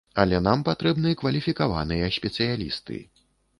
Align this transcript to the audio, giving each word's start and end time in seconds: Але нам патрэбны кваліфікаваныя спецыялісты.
Але 0.21 0.37
нам 0.45 0.63
патрэбны 0.69 1.13
кваліфікаваныя 1.23 2.11
спецыялісты. 2.19 3.01